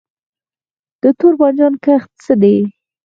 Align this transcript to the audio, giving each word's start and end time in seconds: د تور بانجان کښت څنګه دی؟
د 1.01 1.03
تور 1.17 1.33
بانجان 1.39 1.73
کښت 1.83 2.09
څنګه 2.25 2.37
دی؟ 2.41 2.57